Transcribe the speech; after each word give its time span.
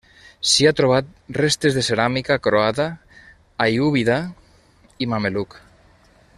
S'hi 0.51 0.65
ha 0.69 0.77
trobat 0.77 1.11
restes 1.39 1.75
de 1.79 1.83
ceràmica 1.89 2.39
croada, 2.49 2.89
aiúbida 3.67 4.19
i 5.07 5.13
mameluc. 5.15 5.59